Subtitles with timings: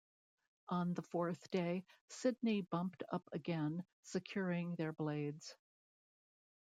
[0.69, 5.53] On the fourth day, Sidney bumped up again, securing their blades.